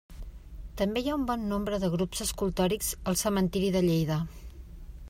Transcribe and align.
També 0.81 1.03
hi 1.07 1.11
ha 1.11 1.17
un 1.17 1.27
bon 1.31 1.45
nombre 1.51 1.79
de 1.83 1.91
grups 1.97 2.25
escultòrics 2.27 2.91
al 3.13 3.21
cementiri 3.25 3.71
de 3.79 3.85
Lleida. 3.91 4.21